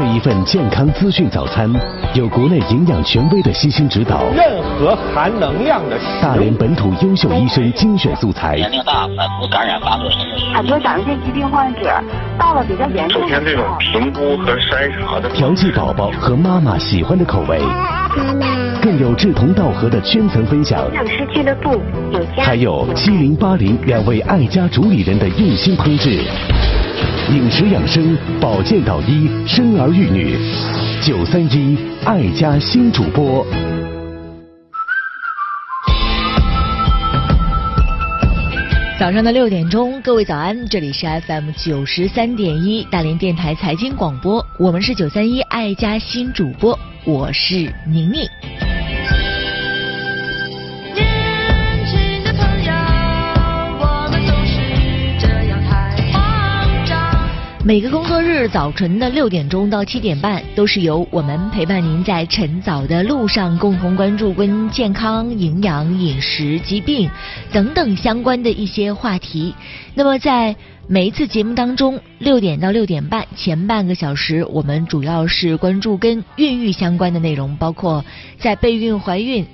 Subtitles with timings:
[0.00, 1.70] 这一份健康资讯早餐，
[2.14, 10.10] 有国内营养权威的悉心指导，任何含能量的大连本土优秀医生精选素材，年龄大反复感染发作。
[10.54, 12.02] 很多甲状腺疾病患者
[12.38, 15.28] 到了比较严重首先，这种评估和筛查的。
[15.34, 17.58] 调剂宝宝和妈妈喜欢的口味，
[18.16, 21.78] 妈妈，更有志同道合的圈层分享，营养师俱乐部
[22.10, 26.24] 有家还有七零八零两位爱家主理人的用心烹制，
[27.32, 30.36] 饮食养生、保健导医、生儿育女，
[31.00, 33.46] 九三一爱家新主播。
[38.98, 48.28] 早上的六点钟，各位早安，这里是 FM 九十三点一大连电台财经广播，我们是九三一爱家新主播，我是宁宁。
[57.70, 67.08] 每个工作日早晨的六点钟到七点半，都是由我们陪伴您在晨早的路上，共同关注跟健康、营养、饮食、疾病
[67.52, 69.54] 等等相关的一些话题。
[69.94, 70.56] 那么在
[70.88, 78.04] 每一次节目当中，六点到六点半前半个小时，我们主要是关注跟孕育相关的内容，包括
[78.36, 79.46] 在备孕、怀孕。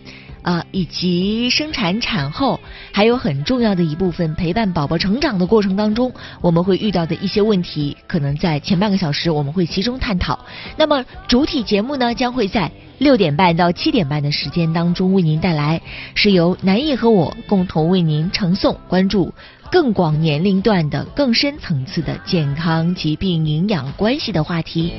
[0.47, 2.61] 啊，以及生产产后，
[2.93, 10.39] 还有很重要的一部分陪伴宝宝成长的过程当中，我们会遇到的一些问题，可能在前半个小时我们会集中探讨。
[10.77, 15.83] 那么主体节目呢，将会在六点半到七点半的时间当中为您带来，
[16.15, 19.35] 是由南艺和我共同为您呈送，关注
[19.73, 24.93] 更广年龄段的、更深层次的健康、疾病、营养关系的话题。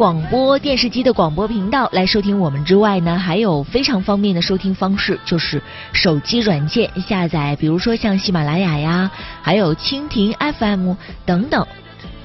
[0.00, 5.60] 广播电视机的广播频道来收听我们之外呢，还有非常方便的收听方式，就是
[5.92, 9.10] 手机软件下载，比如说像喜马拉雅呀，
[9.42, 10.94] 还有蜻蜓 FM
[11.26, 11.66] 等等，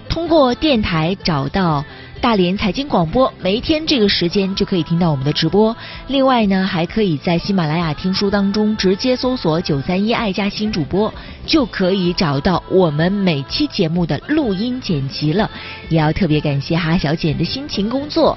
[0.08, 1.84] 通过电台找到。
[2.26, 5.78] 大连财经广播，每一天这个时间就可以听到我们的直播。
[6.08, 11.14] 另外呢，还可以在喜马拉雅听书当中直接搜索“九三一爱家新主播”，
[11.46, 15.48] 就可以找到我们每期节目的录音剪辑了。
[15.88, 18.36] 也要特别感谢哈小姐的辛勤工作。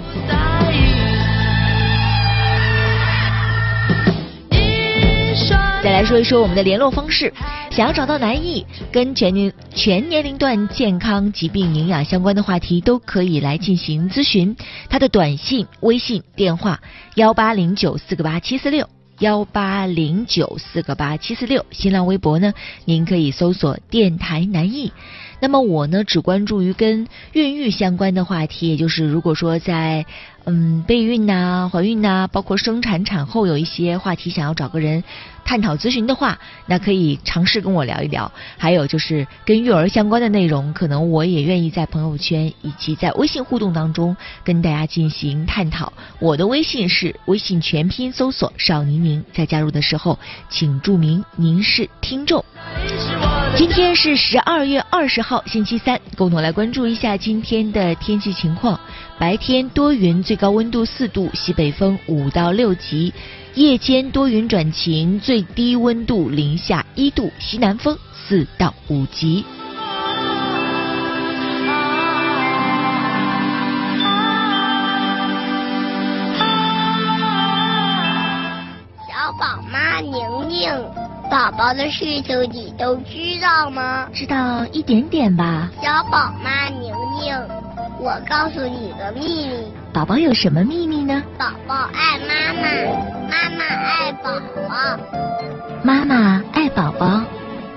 [5.80, 7.32] 再来说一说我们的联络方式，
[7.70, 14.56] 想要找到南艺跟全年全年龄段健康、疾病、营养相关的话题，都可以来进行咨询。
[14.88, 16.80] 他的短信、微信、电话
[17.14, 18.88] 幺八零九四个八七四六。
[19.20, 24.92] 幺八零九四个八七四六，新浪微博呢，您可以搜索电台南艺。
[25.40, 30.06] 那么我呢，只关注于跟孕育相关的话题，也就是如果说在
[30.50, 35.04] 嗯备孕呐、怀孕呐，包括生产产后有一些话题想要找个人
[35.44, 38.32] 探讨咨询的话，那可以尝试跟我聊一聊。
[38.56, 45.92] 还有就是跟育儿相关的内容，可能我也愿意在朋友圈以及在微信互动当中跟大家进行探讨。
[46.18, 52.42] 我的微信是微信全拼搜索少宁宁，在加入的时候请注明您是听众。
[53.56, 58.78] 今天是十二月二十号，星期三，共同来关注一下今天的天气情况。
[59.18, 63.12] 白天多云，最高温度四度，西北风五到六级；
[63.54, 69.44] 夜间多云转晴，最低温度零下一度，西南风四到五级。
[79.08, 80.12] 小宝妈宁
[80.48, 80.70] 宁，
[81.30, 84.08] 宝宝的事情你都知道吗？
[84.14, 85.70] 知道一点点吧？
[85.82, 86.90] 小宝妈宁
[87.20, 87.36] 宁，
[88.00, 91.22] 我告诉你个秘密，宝宝有什么秘密呢？
[91.38, 92.62] 宝宝爱妈妈，
[93.28, 94.30] 妈妈爱宝
[94.68, 94.98] 宝。
[95.82, 97.22] 妈妈爱宝宝，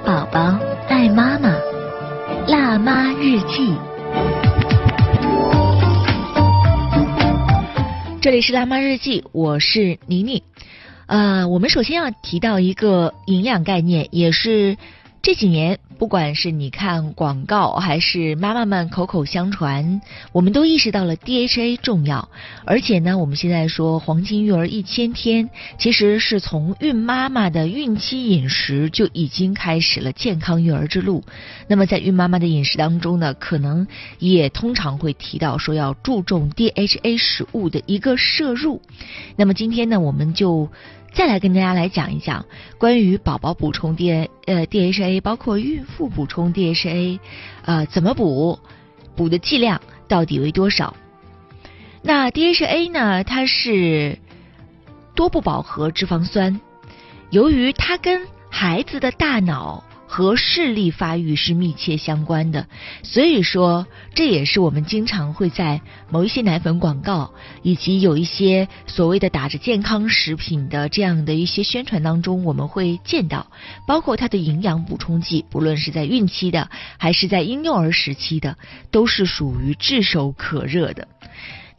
[0.05, 0.57] 宝宝
[0.87, 1.53] 爱妈妈。
[2.47, 3.75] 辣妈日记。
[8.21, 10.41] 这里是辣妈日记，我是宁宁。
[11.11, 14.77] 呃，我们首先要提到一个营养概念，也是
[15.21, 22.29] 这几年不管是你看广告还是妈妈们口口相传，我们都意识到了 DHA 重要。
[22.63, 31.25] 而且呢，我们现在说黄金育儿一千天，其实是从孕妈妈的孕期饮食就已经开始了健康育儿之路。
[31.67, 33.85] 那么在孕妈妈的饮食当中呢，可能
[34.17, 38.81] 也通常会提到说要注重 DHA 食物的一个摄入。
[39.35, 40.69] 那么今天呢，我们就
[41.13, 42.45] 再来跟大家来讲一讲
[42.77, 47.19] 关于宝宝补充 D 呃 DHA，包括孕妇补充 DHA，
[47.63, 48.59] 呃怎么补，
[49.15, 50.95] 补的剂量到底为多少？
[52.01, 54.17] 那 DHA 呢，它是
[55.13, 56.61] 多不饱和脂肪酸，
[57.29, 62.67] 由于它跟孩子的大脑和视力发育是密切相关的，
[63.01, 65.79] 所以说这也是我们经常会在
[66.09, 67.31] 某一些奶粉广告
[67.61, 73.47] 以及有一些所谓的打着健康食品的这样的一些宣传当中，我们会见到，
[73.87, 78.57] 包括它的营养补充剂，不论是在孕期的还是在婴幼儿时期的，
[78.91, 81.07] 都是属于炙手可热的。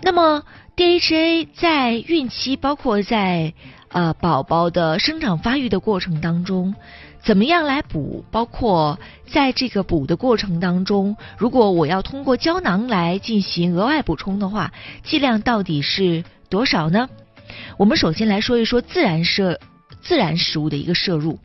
[0.00, 0.42] 那么
[0.74, 3.52] DHA 在孕期，包括在
[3.88, 6.74] 呃宝宝的生长发育的过程当中，
[7.24, 8.24] 怎么样来补？
[8.30, 14.72] 包括在这个补的过程当中，如果我要通过胶囊来进行额外补充的话，
[15.04, 17.08] 剂量到底是多少呢？
[17.76, 19.60] 我们首先来说一说自然摄
[20.00, 21.38] 自然食物的一个摄入，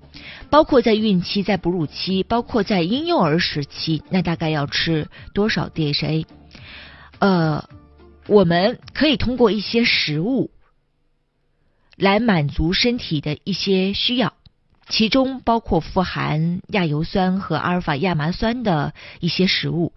[0.50, 6.26] 包括在孕期、在哺乳期，包括在婴幼儿时期，那大概要吃多少 DHA？
[7.20, 7.70] 呃，
[8.26, 10.50] 我们可以通过一些食物
[11.96, 14.34] 来满足身体的一些需要，
[14.90, 19.94] 其中包括富含亚油酸和阿尔法亚麻酸的一些食物。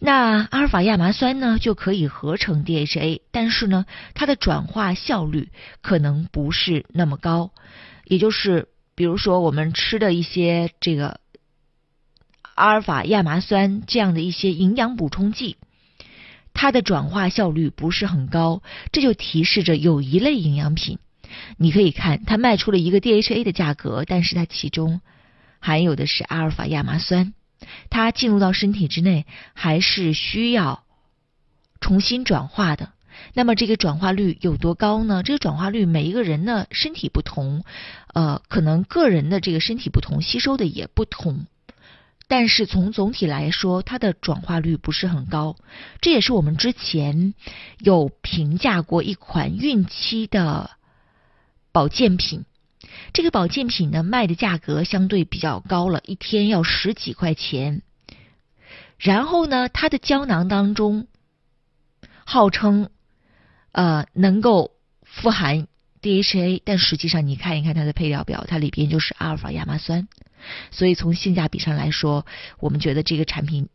[0.00, 5.50] 那阿尔法亚麻酸呢，就可以合成 DHA，但是呢，它的转化效率
[5.82, 7.52] 可能不是那么高。
[8.04, 11.20] 也就是，比如说我们吃的一些这个
[12.54, 15.56] 阿尔法亚麻酸这样的一些营养补充剂，
[16.52, 20.98] 它的转化效率不是很高，这就提示着有一类营养品，
[21.56, 25.00] 你可以看它卖出了一个 DHA 的价格，但是它其中
[25.60, 27.34] 含有的是阿尔法亚麻酸，
[27.90, 30.84] 它进入到身体之内还是需要
[31.80, 32.90] 重新转化的。
[33.32, 35.22] 那么这个转化率有多高呢？
[35.22, 37.64] 这个转化率每一个人的身体不同，
[38.12, 41.46] 呃，可能个人的这个身体不同，吸收的也不同。
[42.26, 45.56] 但是从总体来说，它的转化率不是很高。
[46.00, 47.34] 这也是我们之前
[47.78, 50.70] 有评价过一款孕期的
[51.74, 52.44] 保健品。
[53.12, 57.82] 这个保健品呢，卖的价格相对比较高了，一天要十几块钱。
[58.96, 61.08] 然后呢，它的胶囊当中
[62.24, 62.90] 号称
[63.72, 64.70] 呃能够
[65.02, 65.66] 富含
[66.00, 70.06] DHA，但实际上你看一看它的配料表，它里边就是阿尔法亚麻酸。
[70.70, 72.24] 所以从性价比上来说，
[72.60, 73.68] 我们觉得这个产品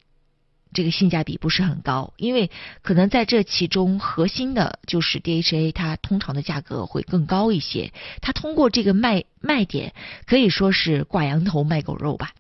[0.71, 2.51] 这个性价比不是很高，因为
[2.83, 7.91] 可能在这其中核心的就是 DHA，它通常的价格会更高一些。
[8.21, 9.93] 它通过这个卖卖点
[10.25, 12.33] 可以说是挂羊头卖狗肉吧。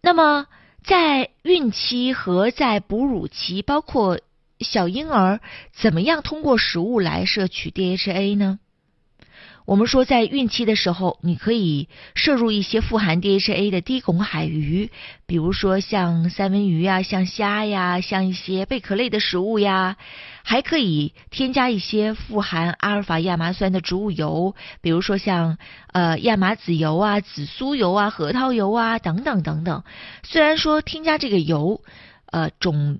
[0.00, 0.46] 那么
[0.82, 4.20] 在孕期和在哺乳期，包括
[4.60, 5.40] 小婴儿，
[5.72, 8.58] 怎么样通过食物来摄取 DHA 呢？
[9.70, 14.90] 我们说，在孕期的时候，你可以摄入一些富含 DHA 的低汞海鱼，
[15.26, 19.96] 比如说像三文鱼呀、像虾呀、像一些贝壳类的食物呀，
[20.42, 25.56] 还可以添加一些富含阿尔法亚麻酸的植物油，比如说像
[25.92, 29.84] 呃亚麻籽油啊、紫苏油啊、核桃油啊等等等等。
[30.24, 31.80] 虽然说添加这个油，
[32.26, 32.98] 呃种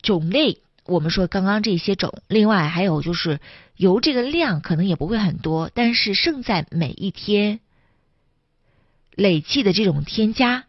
[0.00, 0.60] 种类。
[0.84, 3.40] 我们说刚刚这些种，另外还有就是
[3.76, 7.60] 油这个量可能也不会很多，但是胜在每一天
[9.14, 10.64] 累计的这种添加，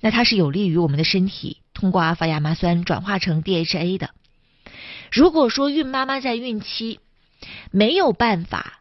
[0.00, 4.10] 那它是有利于我们的身体通过阿尔法亚麻酸转化成 DHA 的。
[5.10, 7.00] 如果说孕妈妈在孕期
[7.70, 8.80] 没有办法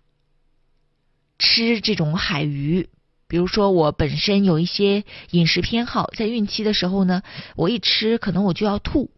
[1.38, 2.88] 吃这种海鱼，
[3.28, 7.24] 比如说我本身有一些饮食偏好，在孕期的时候呢，
[7.58, 9.12] 我一吃可能我就要吐。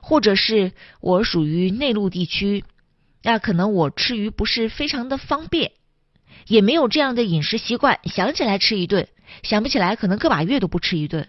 [0.00, 2.64] 或者是我属于内陆地区，
[3.22, 5.72] 那可能我吃鱼不是非常的方便，
[6.46, 9.08] 也没有这样的饮食习惯，想起来吃一顿，
[9.42, 11.28] 想不起来可能个把月都不吃一顿。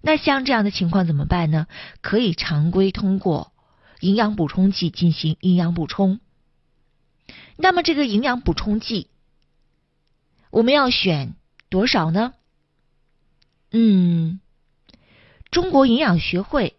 [0.00, 1.66] 那像这样的情况怎么办呢？
[2.00, 3.52] 可以常规通过
[4.00, 6.18] 营养补充剂进行营养补充。
[7.56, 9.08] 那么这个营养补充剂，
[10.50, 11.34] 我们要选
[11.68, 12.34] 多少呢？
[13.70, 14.40] 嗯，
[15.50, 16.76] 中国营养学会。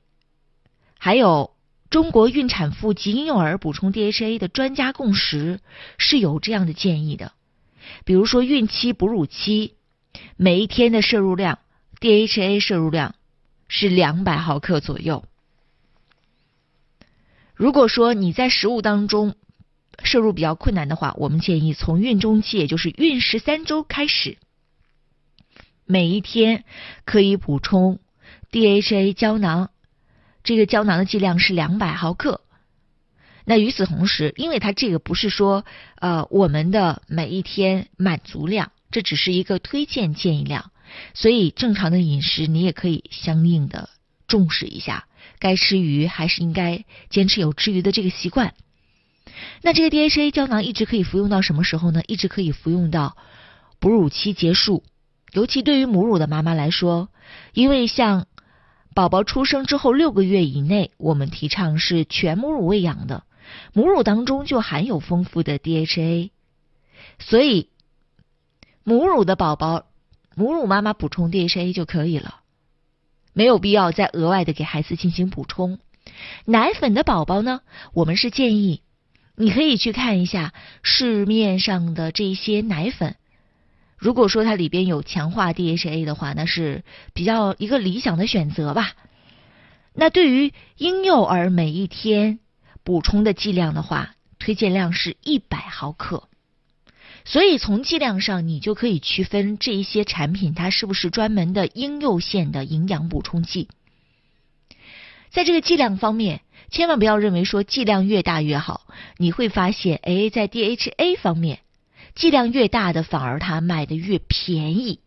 [1.04, 1.52] 还有
[1.90, 5.60] 中国孕产妇及婴幼儿补充 DHA 的专家共识
[5.98, 7.34] 是有这样的建议的，
[8.06, 9.76] 比如说孕期、哺乳期
[10.38, 11.60] 每一天的摄入量
[12.00, 13.16] DHA 摄入量
[13.68, 15.26] 是两百毫克左右。
[17.54, 19.36] 如果说你在食物当中
[20.06, 24.38] 摄入比较困难的话，我们建议从孕中期，也就是孕十三周开始，
[25.84, 26.64] 每一天
[27.04, 28.00] 可以补充
[28.54, 29.70] DHA 胶囊。
[30.44, 32.42] 这个胶囊的剂量是两百毫克。
[33.46, 40.72] 那与此同时，因为它这个不是说呃我们的每一天满足量，这只是一个推荐建议量，
[41.14, 43.90] 所以正常的饮食你也可以相应的
[44.28, 45.08] 重视一下，
[45.40, 48.54] 该吃鱼还是应该坚持有吃鱼的这个习惯。
[49.62, 52.02] 那这个 DHA 胶囊一直可以服用到什么时候呢？
[52.08, 53.18] 一直可以服用到
[53.80, 54.84] 哺乳期结束，
[55.34, 57.10] 尤其对于母乳的妈妈来说，
[57.54, 58.28] 因为像
[58.94, 63.24] 宝宝出生之后六个月以内，我们提倡是全母乳喂养的，
[63.74, 66.30] 母乳当中就含有丰富的 DHA，
[67.20, 67.70] 所以
[68.84, 69.86] 母乳的宝宝，
[70.36, 72.42] 母乳妈妈补充 DHA 就可以了，
[73.34, 75.80] 没有必要再额外的给孩子进行补充。
[76.46, 77.62] 奶粉的宝宝呢，
[77.94, 78.82] 我们是建议
[79.36, 83.16] 你可以去看一下市面上的这些奶粉。
[84.04, 86.84] 如果说它里边有强化 DHA 的话，那是
[87.14, 88.92] 比较一个理想的选择吧。
[89.94, 92.40] 那对于婴幼儿每一天
[92.84, 96.28] 补充的剂量的话，推荐量是一百毫克。
[97.24, 103.70] 所以从剂量上，你就可以区分这一些产品它是不是专门的婴幼线的营养补充剂。
[105.32, 111.60] 在这个剂量方面，千万不要认为说剂量越大越好，你会发现，哎，在 DHA 方面。
[112.16, 115.00] 剂量越大的，反而它卖的越便宜，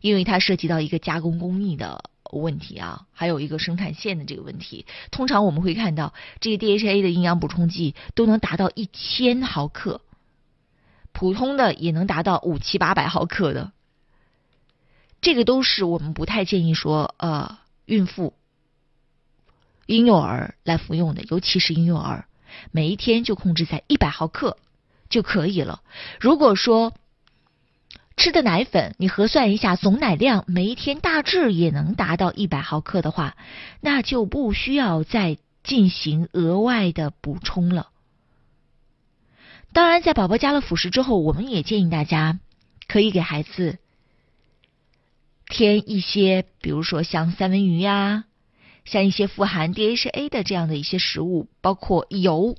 [0.00, 4.86] 因为它涉及到一个加工工艺的问题啊，还有一个生产线的这个问题。
[5.10, 10.00] 通常我们会看到，这个 DHA 的营养补充剂都能达到一千毫克，
[11.12, 13.72] 普通的也能达到五七八百毫克的。
[15.20, 18.34] 这个都是我们不太建议说，呃，孕妇、
[19.86, 22.26] 婴幼儿来服用的，尤其是婴幼儿，
[22.70, 24.56] 每一天就控制在一百毫克。
[25.08, 25.82] 就可以了。
[26.20, 26.94] 如果说
[28.16, 33.36] 吃的奶粉，你核算一下总奶量，每一天大致也能达到一百毫克的话，
[33.80, 37.90] 那就不需要再进行额外的补充了。
[39.72, 42.40] 当然，在宝宝加了辅食之后，我们也建议大家
[42.88, 43.78] 可以给孩子
[45.46, 48.24] 添一些，比如说像三文鱼呀，
[48.84, 52.56] 像一些富含 DHA 的这样的一些食物，包括油。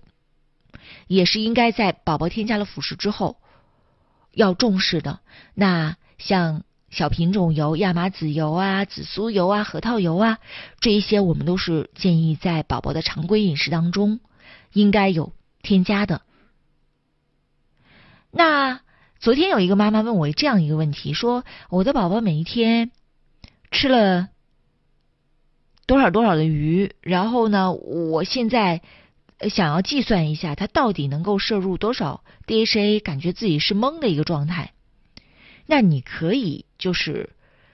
[1.07, 3.37] 也是应该在宝宝添加了辅食之后
[4.31, 5.19] 要重视的。
[5.53, 10.39] 那像小品种油、亚麻籽油啊、紫苏油啊、核桃油啊，
[10.79, 14.19] 这一些我们都是建议在宝宝的常规饮食当中
[14.73, 16.21] 应该有添加的。
[18.31, 18.81] 那
[19.19, 22.91] 昨天有一个妈妈问我这样一个问题，说我的宝宝每一天
[23.71, 24.29] 吃了
[25.85, 28.81] 多少多少的鱼，然后呢，我现在。
[29.47, 34.73] 想要计算一下，它到底能够摄入多少 DHA，感觉自己是懵的一个状态。
[35.65, 37.29] 那你可以就是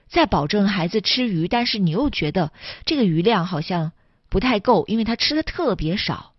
[0.06, 2.52] 在保证孩子吃鱼，但是你又觉得
[2.84, 3.90] 这个鱼量好像
[4.28, 6.34] 不太够，因为他吃的特别少。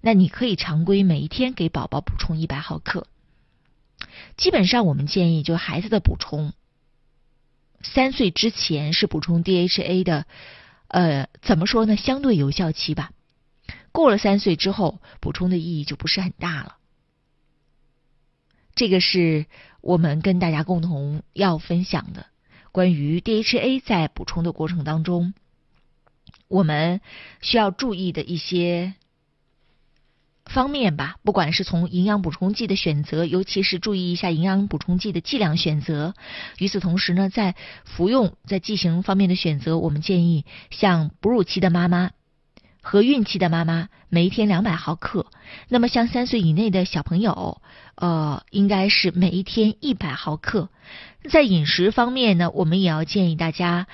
[0.00, 3.06] 那你可以常规每一天给宝宝补充一百毫克。
[4.36, 6.52] 基本上我们建议，就孩子的补充，
[7.82, 10.26] 三岁之前是补充 DHA 的，
[10.88, 11.96] 呃，怎么说呢？
[11.96, 13.10] 相对有效期吧。
[13.92, 16.76] 过了三岁之后，补充的意义就不是很大了。
[18.74, 19.46] 这个是
[19.80, 22.26] 我们跟大家共同要分享的
[22.70, 25.34] 关于 DHA 在补充的过程当中，
[26.46, 27.00] 我们
[27.40, 28.94] 需要注意的一些
[30.44, 31.16] 方面吧。
[31.24, 36.14] 不管是从营养补充剂的选择，尤其是注意一下营养补充剂的剂量选择。
[36.58, 42.12] 与此同时呢，在服用在剂型方面的选择，我们建议像哺乳期的妈妈。
[42.90, 45.26] 和孕期的妈妈每一天两百毫克，
[45.68, 47.60] 那么像三岁以内的小朋友，
[47.96, 50.70] 呃，应该是每一天一百毫克。
[51.28, 53.88] 在饮食方面呢，我们也要建议大家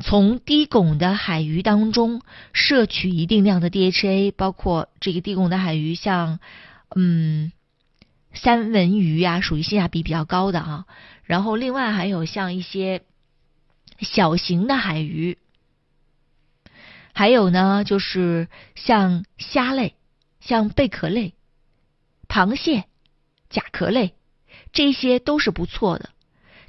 [0.00, 6.40] 从低汞的海鱼当中摄取一定量的 DHA，包括这个低汞的海鱼，像
[6.96, 7.52] 嗯
[8.34, 10.86] 三文鱼呀，属于性价比比较高的啊。
[11.22, 13.02] 然后另外还有像一些
[14.00, 15.38] 小型的海鱼。
[17.12, 19.94] 还有呢，就是像虾类、
[20.40, 21.34] 像贝壳类、
[22.28, 22.84] 螃蟹、
[23.48, 24.14] 甲壳类，
[24.72, 26.10] 这些都是不错的。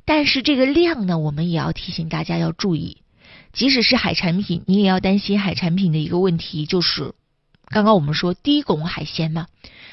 [0.04, 2.98] 但是这个量呢，我们也要提醒大家要注意。
[3.54, 7.14] 即使是海产品，你也要担心海产品的一个问题，就是
[7.66, 9.48] 刚刚我们说低汞海鲜嘛，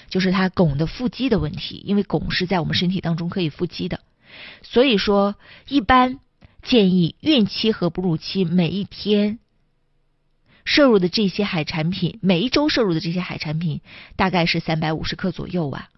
[0.08, 1.82] 就是它汞的富集的问题。
[1.86, 4.00] 因为汞是在我们身体当中可以富集的，
[4.62, 5.36] 所以说
[5.68, 6.18] 一般
[6.62, 9.38] 建议孕期和哺乳期每一天。
[10.68, 13.80] 摄入的这些海产品，每一周摄入的这些海产品
[14.16, 15.88] 大概是三百五十克左右啊。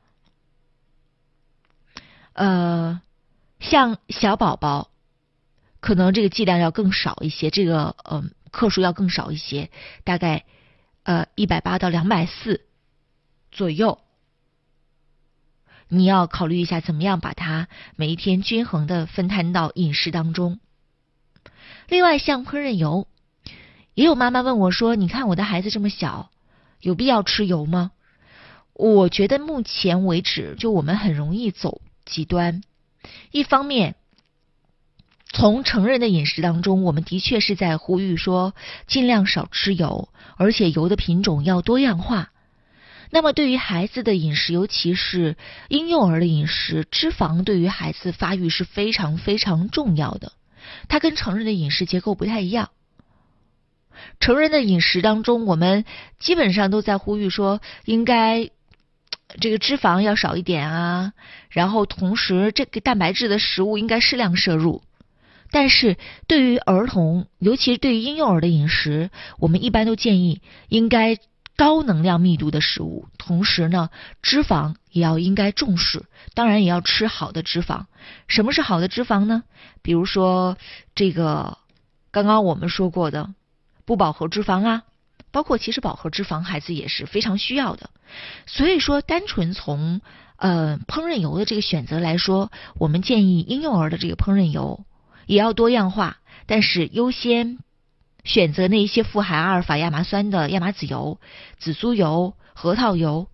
[2.35, 3.03] 呃，
[3.59, 4.93] 像小宝宝，
[5.81, 9.71] 可能这个剂量要更少一些，这个嗯克数要更少一些，
[10.05, 10.45] 大概
[11.03, 12.65] 呃一百八到两百四
[13.51, 13.99] 左右。
[15.89, 20.61] 你要考虑一下，怎么样把它每一天均衡的分摊到饮食当中。
[21.89, 23.09] 另外，像烹饪油。
[24.01, 26.31] 也有妈妈问我说：“你看我的孩子这么小，
[26.81, 27.91] 有必要吃油吗？”
[28.73, 32.63] 我觉得目前为止，就我们很容易走极端。
[33.31, 33.97] 一方面，
[35.31, 38.55] 从成人的饮食当中，我们的确是在呼吁说，
[38.87, 42.31] 尽量少吃油，而且油的品种要多样化。
[43.11, 45.37] 那么，对于孩子的饮食，尤其是
[45.69, 50.33] 婴幼儿的饮食，脂肪对于孩子发育是非常非常重要的。
[50.89, 52.71] 它跟成人的饮食结构不太一样。
[54.19, 55.85] 成人的饮食当中，我们
[56.19, 58.51] 基本上都在呼吁说，应该
[59.41, 61.13] 这个脂肪要少一点啊，
[61.51, 64.83] 然后同时这个蛋白质的食物应该适量摄入。
[65.53, 65.97] 但是
[66.29, 71.19] 对于儿童，尤其是对于婴幼儿的饮食，我们一般都建议应该
[71.57, 73.91] 高能量密度的食物，同时呢，
[74.23, 76.05] 脂肪也要应该重视，
[76.35, 77.87] 当然也要吃好的脂肪。
[78.29, 79.43] 什么是好的脂肪呢？
[79.83, 80.57] 比如说
[80.95, 81.59] 这个
[82.13, 83.35] 刚刚我们说过的
[83.91, 84.85] 不饱和脂肪啊，
[85.33, 87.91] 包括其实饱和脂肪孩子也是非常需要的。
[88.47, 90.01] 所以说，单纯从
[90.37, 94.85] 呃烹饪油的这个选择来说，我们建议婴幼儿的这个烹饪油
[95.27, 97.59] 也要多样化，但是优先
[98.23, 101.19] 选择那一些富含阿尔法亚麻酸的亚麻籽油、
[101.59, 103.27] 紫苏油、核桃油。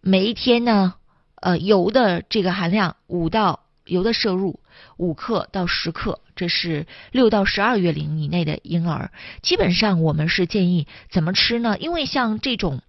[0.00, 0.94] 每一天呢，
[1.34, 4.60] 呃，油的这个含量五到油的摄入
[4.96, 9.10] 五克到十克，这是六到十二月龄以内的婴儿。
[9.42, 11.76] 基本上我们是建议怎么吃呢？
[11.78, 12.82] 因为像这种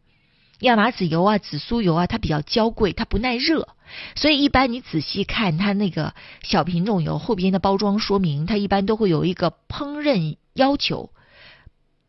[0.60, 3.70] 亚麻籽油啊、紫苏油啊，它比较娇贵，它不耐热，
[4.16, 11.12] 所以一般你仔细看它那个小品种油后边的包装说明，它一般都会有一个烹饪要求，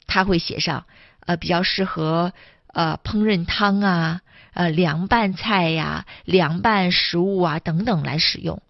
[0.06, 0.86] 它会写上
[1.20, 2.32] 呃比较适合
[2.66, 4.20] 呃烹饪汤啊、
[4.52, 8.60] 呃凉拌菜呀、凉拌食物啊等等来使用。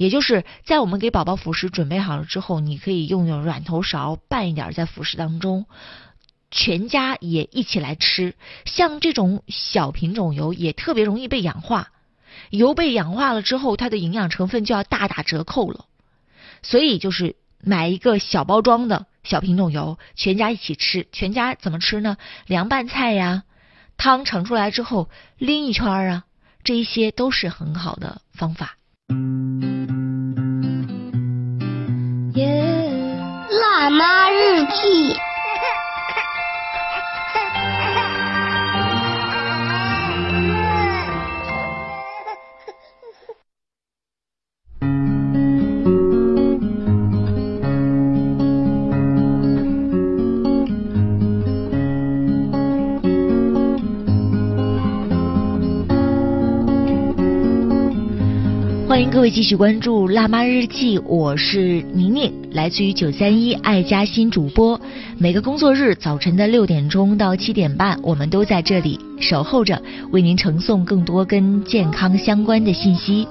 [0.00, 5.66] 也就是在我们给宝宝辅食准备好了之后，你可以用用软头勺拌一点在辅食当中。
[6.50, 11.90] 全家也一起来吃，像这种小品种油也特别容易被氧化，
[12.48, 15.84] 油被氧化了之后，它的营养成分就要大打折扣了。
[16.62, 21.08] 所以就是买一个小包装的小品种油，全家一起吃。
[21.12, 22.16] 全家怎么吃呢？
[22.46, 23.42] 凉拌菜呀，
[23.98, 26.24] 汤盛出来之后拎一圈啊，
[26.64, 28.76] 这一些都是很好的方法。
[34.70, 35.29] 妈
[59.00, 64.78] 欢迎各位继续关注《辣妈日记》，我是宁宁，来自于九三一爱家新主播。
[65.16, 69.80] 每个工作日早晨的六点钟到七点半，我们都在这里守候着，
[70.10, 73.28] 为您呈送更多跟健康相关的信息。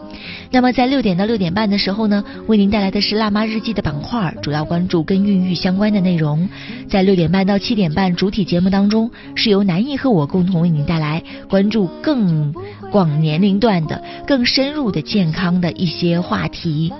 [0.52, 6.48] 那么在六点到六点半的时候呢，为您带来的是《辣妈日记》的板块，主要关注跟孕育相关的内容。
[6.88, 12.54] 在六点半到七点半主体节目当中，是由南艺和我共同为您带来关注更
[12.92, 16.94] 广年龄段的、更深入的健康的一些话题。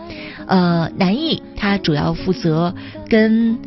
[0.48, 2.74] 呃，南艺它主要负责
[3.08, 3.58] 跟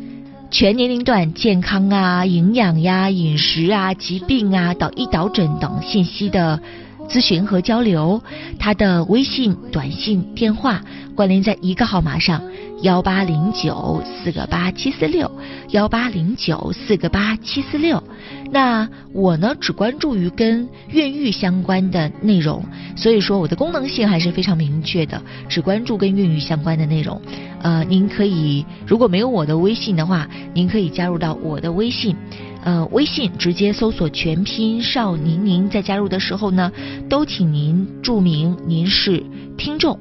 [0.53, 6.61] 全年龄段健康啊、营养呀、饮食啊、疾病啊、导医导诊等信息的
[7.09, 8.23] 咨询和交流。
[8.59, 10.81] 他的微信、短信、电话
[11.15, 12.43] 关联在一个号码上：
[12.83, 15.31] 幺八零九四个八七四六，
[15.71, 18.03] 幺八零九四个八七四六。
[18.51, 22.63] 那我呢，只关注于跟孕育相关的内容，
[22.97, 27.21] 所以说我的功能性还是非常明确的，只关注跟孕育相关的内容。
[27.63, 32.15] 呃，您可以如果没有我的微信的话，您可以加入到我的微信，
[32.65, 36.71] 呃，微信直接搜索全拼少宁宁，在加入的时候呢，
[37.09, 39.23] 都请您注明您是
[39.57, 39.99] 听众。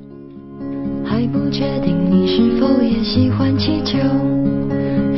[1.04, 3.98] 还不确定你是否也喜欢气球，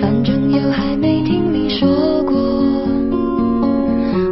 [0.02, 2.34] 反正又还没听你说过。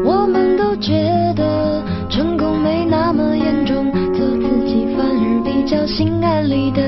[0.05, 0.93] 我们都觉
[1.35, 6.81] 得成功没那么严重，做自己反而比较心安理得。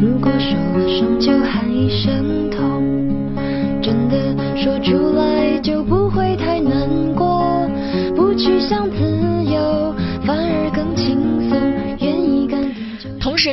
[0.00, 2.50] 如果受了伤就喊一声，
[4.62, 5.01] 说出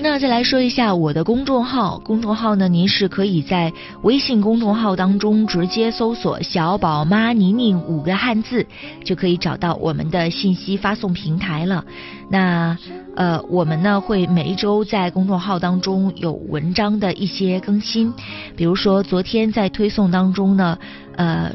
[0.01, 1.99] 那，再来说一下我的公众号。
[1.99, 8.65] 公众号呢，您是可以在微信公众号当中直接搜索“小宝妈宁宁”五个汉字，
[9.03, 11.83] 就可以找到我们的信息发送平台了。
[12.29, 12.77] 那
[13.15, 18.13] 呃，我们呢会每一周在公众号当中有文章的一些更新，
[18.55, 20.77] 比如说昨天在推送当中呢，
[21.17, 21.51] 呃，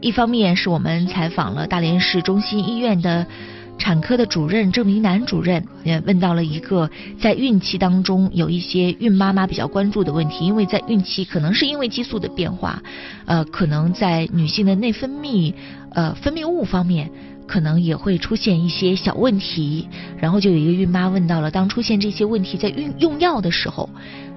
[0.00, 3.26] 一方面是我们采访了大连市中心医院的
[3.78, 6.88] 产科的主任郑明南主任也问到了一个
[7.20, 12.82] 在孕期当中有一些孕妈妈比较关注的问题，因为在孕期可能是因为激素的变化，
[13.26, 15.52] 呃，可能在女性的内分泌
[15.90, 17.10] 呃分泌物方面
[17.46, 19.86] 可能也会出现一些小问题，
[20.18, 23.90] 然后就有一个孕妈问到了，当出现这些问题在用用药的时候。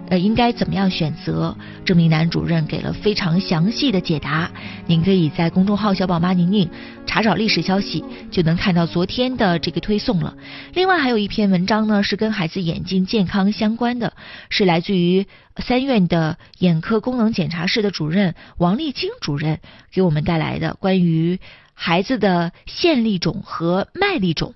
[0.10, 1.56] 呃，应该怎么样选择？
[1.84, 4.50] 郑明南主任给了非常详细的解答，
[4.86, 6.70] 您可以在公众号“小宝妈宁宁”
[7.06, 10.36] 查找历史消息，就能看到昨天的这个推送了。
[10.74, 14.14] 另外还有一篇文章呢，是跟孩子眼睛健康相关的，
[14.50, 15.26] 是来自于
[15.58, 19.60] 三院的眼科功能检查室的主任王丽晶主任
[19.92, 21.40] 给我们带来的关于
[21.74, 24.54] 孩子的线粒肿和麦粒肿。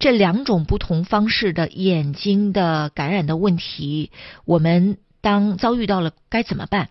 [0.00, 4.10] 这两种不同方式的眼睛的感染的问题，
[4.46, 6.88] 我们当遭遇到了该怎么办？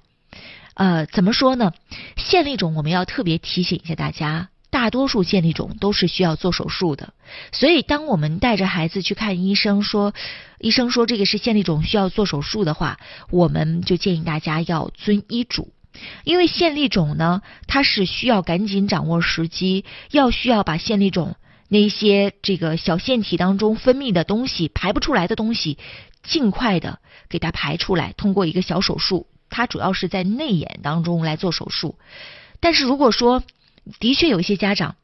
[0.75, 1.73] 呃，怎么说呢？
[2.15, 7.13] 线粒肿我们要特别提醒一下大家，大多数线粒肿都是需要做手术的。
[7.51, 10.13] 所以，当我们带着孩子去看医生，说
[10.59, 12.99] 医生说这个是线粒肿需要做手术的话，
[13.31, 15.73] 我们就建议大家要遵医嘱，
[16.25, 21.35] 因为线粒肿呢，它是需要赶紧掌握时机，要需要把线粒肿。
[21.71, 25.77] 那些这个小腺体当中分泌的东西排不出来的东西，
[26.23, 31.97] 尽快的给它排出来，通过一个小手术，它主要是在内眼当中来做手术。
[32.59, 33.43] 但是如果说
[33.99, 34.95] 的确有一些家长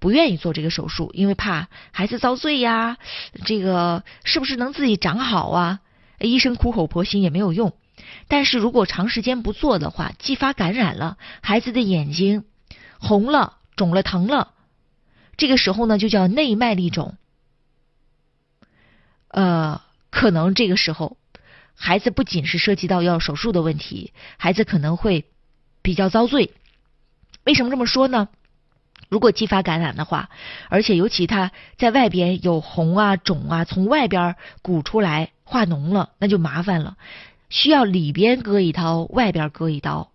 [0.00, 2.98] 不愿意做这个手术，因为怕孩子遭罪呀，
[3.44, 5.80] 这个是不是能自己长好啊？
[6.18, 7.72] 医生苦口婆心也没有用。
[8.26, 12.44] 但是如果长时间不做的话，继发感染了，孩子的眼睛
[12.98, 14.50] 红了、肿了、疼了。
[15.42, 17.16] 这个时候呢，就叫内麦粒肿。
[19.26, 21.16] 呃，可能这个时候，
[21.74, 25.24] 孩子不仅是涉及到要手术的问题，孩子可能会
[25.82, 26.52] 比较遭罪。
[27.42, 28.28] 为什么这么说呢？
[29.08, 30.30] 如果继发感染的话，
[30.68, 36.96] 而且尤其他在外边有红啊、肿啊，从外边鼓出来化脓了，那就麻烦了，
[37.48, 40.12] 需要里边割一刀，外边割一刀，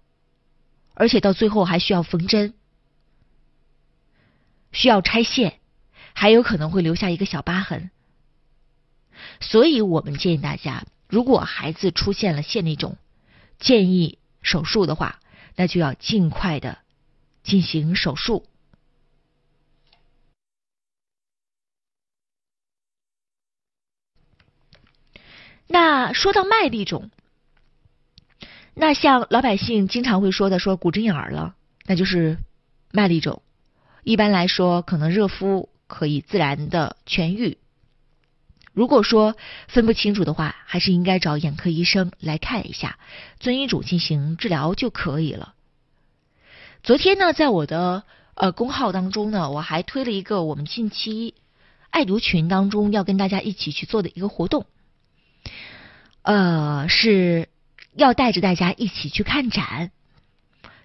[0.94, 2.54] 而且到最后还需要缝针。
[4.78, 5.60] 需要拆线，
[6.14, 7.90] 还有可能会留下一个小疤痕，
[9.40, 12.96] 所以我们建议大家，如果孩子出现了线粒肿，
[13.58, 15.20] 建议手术的话，
[15.56, 16.78] 那就要尽快的
[17.42, 18.46] 进行手术。
[25.66, 27.10] 那说到麦粒肿，
[28.76, 31.56] 那像老百姓经常会说的，说骨针眼儿了，
[31.88, 32.38] 那就是
[32.92, 33.42] 麦粒肿。
[34.08, 37.58] 一般来说，可能热敷可以自然的痊愈。
[38.72, 39.36] 如果说
[39.68, 43.00] 分不清楚的话，还是应该找眼科医生来看一下，
[43.38, 45.56] 遵医嘱进行治疗就可以了。
[46.84, 48.04] 昨天呢，在我的
[48.36, 51.36] 呃公号当中呢，我还推了一个我们近期
[51.90, 54.68] 爱读群当中要跟大家一起去做的一个活动，
[56.22, 57.50] 呃，是
[57.94, 59.92] 要带着大家一起去看展。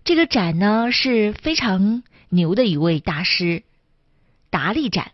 [0.03, 2.03] 这个展呢是非常。
[2.33, 3.63] 牛的一位大师，
[4.49, 5.13] 达利展。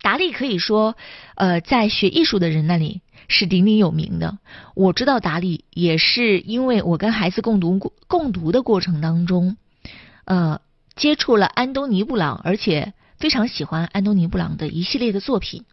[0.00, 0.96] 达利可以说，
[1.34, 4.38] 呃，在学艺术的人那里是鼎鼎有名的。
[4.76, 9.56] 我知道达利，也是因为我跟孩子共读共读的过程当中，
[10.24, 10.60] 呃，
[10.94, 15.64] 接触了安东尼布朗，而且非常喜欢安东尼布朗的一系列的作品。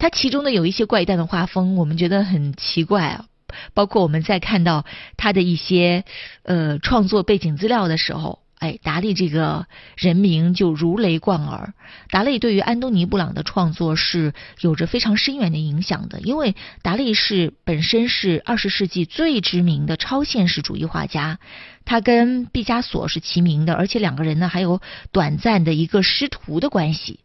[0.00, 3.26] 他其中的有一些怪诞的画风，我们觉得很奇怪啊。
[3.74, 4.84] 包括我们在看到
[5.16, 6.04] 他的一些
[6.42, 8.40] 呃创作背景资料的时候。
[8.58, 9.66] 哎，达利这个
[9.96, 11.74] 人名就如雷贯耳。
[12.08, 21.38] 达利对于安东尼布朗的创作是有着非常深远的影响的，因为达利是本身是二十世纪最知名的超现实主义画家，
[21.84, 24.80] 他跟毕加索是齐名的，而且两个人呢还有
[25.12, 27.20] 短暂的一个师徒的关系。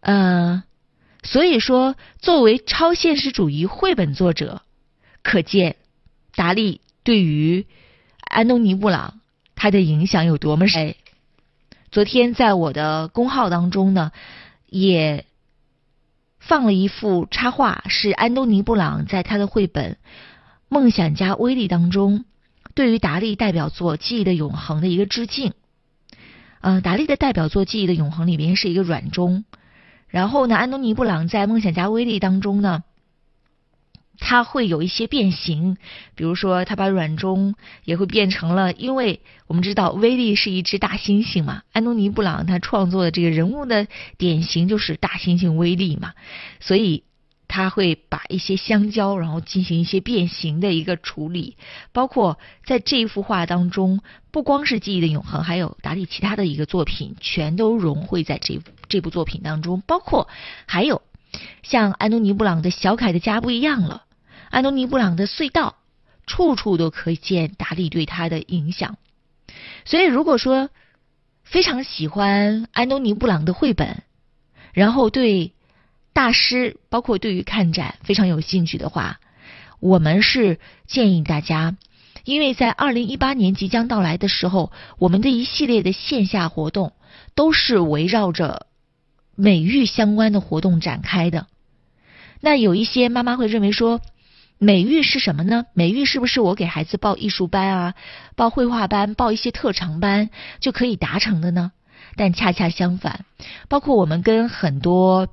[0.00, 0.62] 呃，
[1.22, 4.60] 所以说作为超现实主义绘本作者，
[5.22, 5.76] 可见
[6.34, 7.66] 达利对于
[8.20, 9.21] 安东尼布朗。
[9.62, 10.96] 他的影响有多么深？
[11.92, 14.10] 昨天在我的公号当中呢，
[14.66, 15.24] 也
[16.40, 19.92] 放了一幅插画，是安东尼布朗在他的绘本
[20.68, 22.24] 《梦想家威力》当中
[22.74, 25.52] 对于达利代表作《记忆的永恒》的一个致敬。
[26.60, 29.44] 嗯，达利的代表作《记忆的永恒》里边是一个软钟，
[30.08, 32.82] 然后呢，安东尼布朗在《梦想家威力》当中呢。
[34.24, 35.76] 它会有一些变形，
[36.14, 37.54] 比如说，他把软钟
[37.84, 46.14] 也会变成了，因为我们知道威利是一只大猩猩嘛，安东尼布朗他创作的这个人物的典型就是大猩猩威利嘛，
[46.60, 47.02] 所以
[47.48, 51.56] 他会把一些香蕉，然后进行一些变形的一个处理，
[51.92, 60.28] 包括在这一幅画当中，不光是记忆的永恒，还有达利其他的一个作品，全都融汇在这这部作品当中，包括
[60.64, 61.02] 还有
[61.62, 64.04] 像安东尼布朗的小凯的家不一样了，
[64.52, 65.76] 安东尼布朗的隧道，
[66.26, 68.98] 处处都可以见达利对他的影响。
[69.86, 70.68] 所以，如果说
[71.42, 74.02] 非常喜欢安东尼布朗的绘本，
[74.74, 75.54] 然后对
[76.12, 79.20] 大师，包括对于看展非常有兴趣的话，
[79.80, 81.78] 我们是建议大家，
[82.24, 86.92] 因为在二零一八年即将到来的时候，我们的一系列的线下活动
[87.34, 88.66] 都是围绕着
[89.34, 91.46] 美育相关的活动展开的。
[92.42, 94.02] 那有一些妈妈会认为说。
[94.62, 95.66] 美育是什么呢？
[95.74, 97.94] 美育是不是我给孩子报艺术班啊，
[98.36, 101.72] 报绘画班，报一些特长班就可以达成的呢？
[102.14, 103.24] 但恰恰相反，
[103.68, 105.26] 包括我们跟很多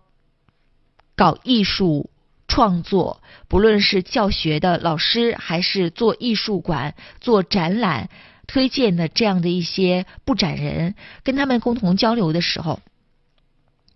[1.15, 2.10] 搞艺术
[2.48, 8.10] 创作，不论是教学的老师，还是做艺术馆、做展览
[8.48, 12.80] 推荐的这样的一些布展人，跟他们共同交流的时候，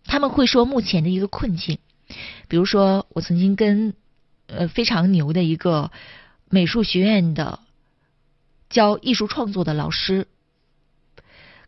[0.05, 1.79] 他们会说目前的一个困境，
[2.47, 3.95] 比如说我曾经跟。
[4.57, 5.91] 呃，非常牛的一个
[6.49, 7.59] 美术学院的
[8.69, 10.27] 教艺术创作的老师，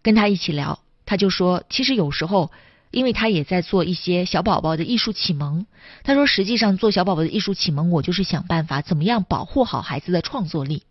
[0.01, 2.51] 跟他一起聊，他就说，其实有时候，
[2.91, 5.65] 因为他也在做一些小宝宝的艺术启蒙，
[6.03, 10.83] 他说，实际上做小宝宝的艺术启蒙，我就是想办法怎么样保护好孩子的创作力。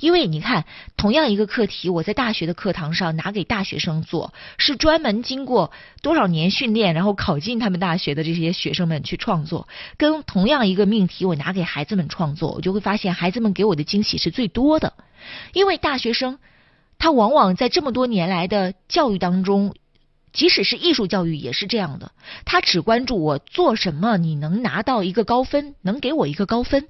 [0.00, 0.64] 因为你看，
[0.96, 14.94] 同样一个课题，我在大学的课堂上拿给大学生做，是专门经过多少年训练，然后考进他们大学的这些学生们去创作；跟同样一个命题，我拿给孩子们创作，我就会发现孩子们给我的惊喜是最多的。
[15.52, 16.38] 因为大学生
[16.98, 19.74] 他往往在这么多年来的教育当中，
[20.32, 22.12] 即使是艺术教育也是这样的，
[22.44, 26.88] 他只关注我做什么，你能拿到一个高分，能给我一个高分。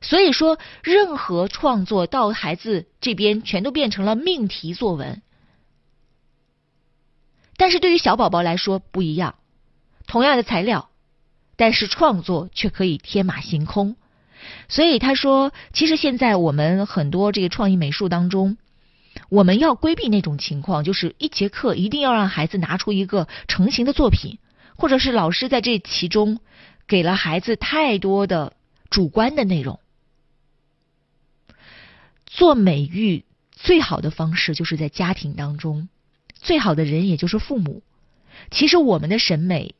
[0.00, 5.20] 所以说，任何创作到孩子这边，全都变成了命题作文。
[7.56, 9.34] 但是对于小宝宝来说不一样，
[10.06, 10.88] 同样的材料，
[11.56, 13.96] 但是创作却可以天马行空。
[14.68, 18.56] 所以他说，其实现在我们很多这个创意美术当中，
[19.28, 24.38] 我们要规避那种情况，就是一节课一定要让孩子拿出一个成型的作品，
[24.76, 26.40] 或者是老师在这其中
[26.86, 28.54] 给了孩子太多的
[28.88, 29.78] 主观的内容。
[32.32, 35.88] 做美育最好的方式就是在家庭当中，
[36.32, 37.82] 最好的人也就是父母。
[38.52, 39.74] 其实我们的审美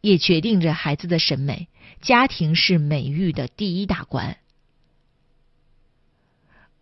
[0.00, 1.68] 也决定着孩子的审美，
[2.00, 4.38] 家庭是美育的第一大关。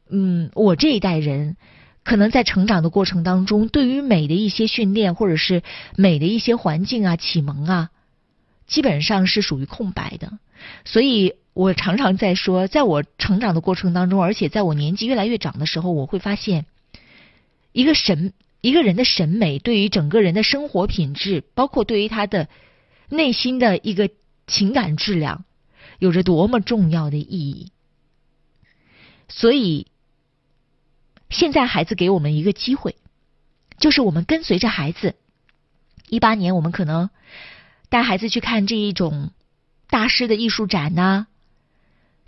[0.09, 1.57] 嗯，我这一代人
[2.05, 5.65] 可能在成长的过程当中，对于美的一些训练或者是
[5.97, 7.91] 美的一些环境啊、启蒙啊，
[8.69, 10.39] 基本上是属于空白的，
[10.85, 11.35] 所以。
[11.59, 16.67] 我常常在说，在我成长的过程当中，而且在我年纪越来越长的时候，我会发现，
[17.73, 22.49] 一个审一个人的审美对于整个人的生活品质，包括对于他的
[23.09, 24.09] 内心的一个
[24.47, 25.45] 情感质量，
[25.99, 27.73] 有着多么重要的意义。
[29.29, 29.89] 所以，
[31.29, 32.95] 现在孩子给我们一个机会，
[33.81, 35.17] 就是我们跟随着孩子，
[36.09, 37.11] 一八年我们可能
[37.89, 39.33] 带孩子去看这一种
[39.89, 41.27] 大师的艺术展呐。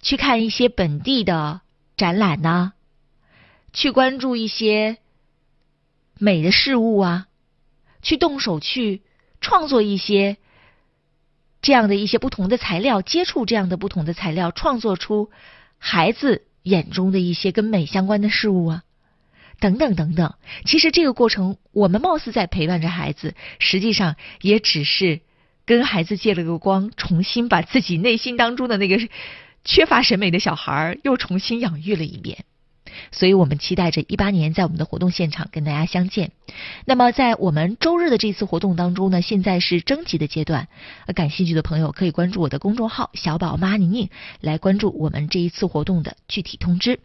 [0.03, 1.61] 去看一些本地的
[1.97, 2.73] 展览呐，
[3.73, 4.97] 去关注一些
[6.19, 7.27] 美的事物啊，
[8.01, 9.03] 去动手去
[9.43, 10.39] 创作一些
[11.61, 15.31] 这样的一些不同的材料，接触这样的不同的材料，创作出
[15.77, 18.83] 孩子眼中的一些跟美相关的事物啊，
[19.59, 20.35] 等等等等。
[20.65, 25.21] 其实这个过程，我们貌似在陪伴着孩子，实际上也只是
[25.67, 28.99] 跟孩子借了个光，重新把自己内心当中的那个。
[29.71, 32.45] 缺乏审美的小孩又重新养育了一遍，
[33.13, 36.33] 所以我们期待着一八年在我们的活动现场跟大家相见。
[36.87, 40.67] 那么在我们周日的这次活动当中呢，现在是征集的阶段，
[41.15, 44.11] 感兴趣的朋友可以关注我的公众号“小宝妈宁宁”
[44.43, 46.99] 来关注我们这一次活动的具体通知。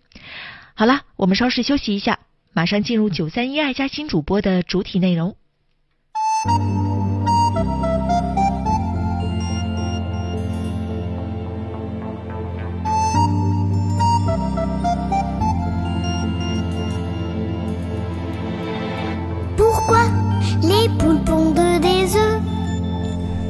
[0.74, 2.18] 好了，我们稍事休息一下，
[2.52, 5.38] 马上进入九三一爱家新主播的主体内容。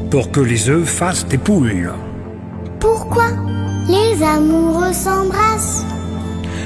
[0.10, 1.94] Pour que les œufs fassent des poules.
[2.80, 3.26] Pourquoi
[3.88, 5.86] les amoureux s'embrassent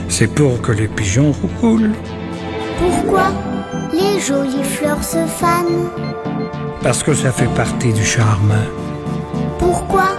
[0.08, 1.93] C'est pour que les pigeons roulent.
[2.78, 3.28] Pourquoi
[3.91, 5.89] les jolies fleurs se fanent?
[6.82, 8.54] Parce que ça fait partie du charme.
[9.58, 10.10] Pourquoi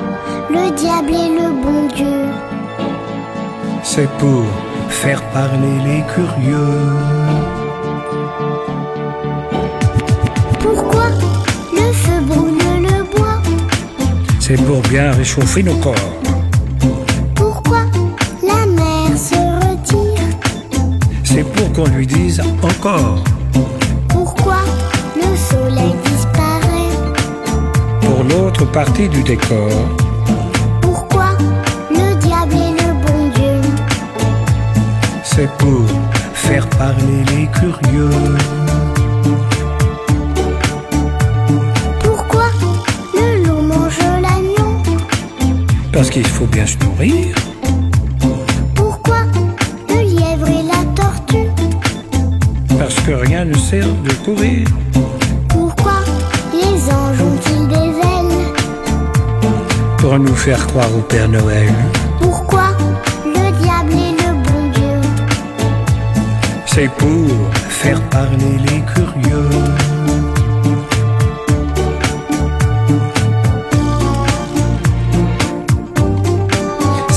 [0.51, 2.27] le diable et le bon Dieu?
[3.83, 4.45] C'est pour
[4.89, 6.79] faire parler les curieux.
[10.59, 11.07] Pourquoi
[14.53, 15.95] C'est pour bien réchauffer nos corps.
[17.37, 17.83] Pourquoi
[18.43, 20.25] la mer se retire?
[21.23, 23.23] C'est pour qu'on lui dise encore.
[24.09, 24.57] Pourquoi
[25.15, 26.91] le soleil disparaît?
[28.01, 29.71] Pour l'autre partie du décor,
[30.83, 31.29] Pourquoi
[31.89, 33.71] le diable et le bon Dieu?
[35.23, 35.87] C'est pour
[36.35, 38.11] faire parler les curieux.
[46.01, 47.27] Parce qu'il faut bien se nourrir.
[48.75, 49.19] Pourquoi
[49.91, 51.51] le lièvre et la tortue?
[52.79, 54.67] Parce que rien ne sert de courir.
[55.51, 56.01] Pourquoi
[56.55, 58.47] les anges ont-ils des ailes?
[59.99, 61.75] Pour nous faire croire au Père Noël.
[62.19, 62.69] Pourquoi
[63.27, 65.01] le diable et le bon Dieu?
[66.65, 67.29] C'est pour
[67.69, 69.51] faire parler les curieux.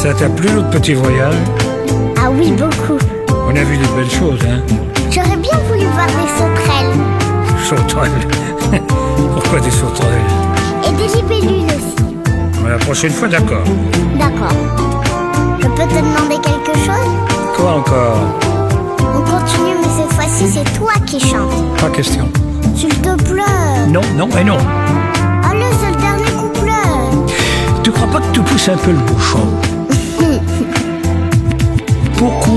[0.04, 1.34] Ça t'a plu notre petit voyage
[2.18, 3.00] Ah oui, beaucoup.
[3.48, 4.60] On a vu des belles choses, hein
[5.10, 6.92] J'aurais bien voulu voir des sauterelles
[7.64, 8.28] Sauterelles.
[9.34, 10.20] Pourquoi des sauterelles
[10.86, 12.18] et des libellules aussi.
[12.68, 13.64] La prochaine fois, d'accord.
[14.20, 14.58] D'accord.
[15.62, 18.18] Je peux te demander quelque chose Quoi encore
[19.00, 21.80] On continue, mais cette fois-ci, c'est toi qui chantes.
[21.80, 22.28] Pas question.
[22.76, 23.88] S'il te plaît.
[23.88, 24.58] Non, non et non.
[25.50, 27.34] Allez, c'est le dernier couplet.
[27.84, 29.48] Tu crois pas que tu pousses un peu le bouchon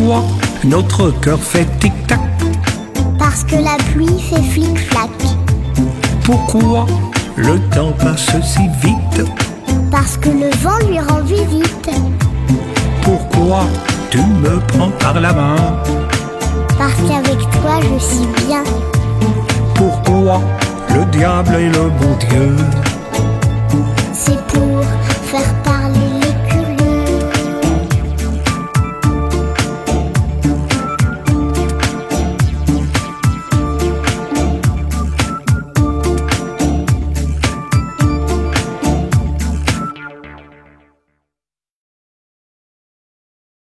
[0.07, 0.25] Pourquoi
[0.63, 2.21] notre cœur fait tic-tac
[3.19, 5.11] Parce que la pluie fait flic-flac.
[6.25, 6.87] Pourquoi
[7.35, 9.29] le temps passe si vite?
[9.91, 11.91] Parce que le vent lui rend visite.
[13.03, 13.65] Pourquoi
[14.09, 15.57] tu me prends par la main?
[16.79, 18.63] Parce qu'avec toi, je suis bien.
[19.75, 20.41] Pourquoi
[20.95, 22.55] le diable et le bon Dieu?